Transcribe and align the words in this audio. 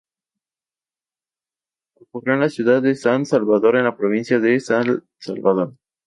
Ocurrió 1.93 2.33
en 2.33 2.39
la 2.39 2.49
ciudad 2.49 2.81
de 2.81 2.95
San 2.95 3.27
Salvador 3.27 3.75
en 3.77 3.83
la 3.83 3.95
Provincia 3.97 4.39
de 4.39 4.59
San 4.59 5.03
Salvador. 5.19 5.75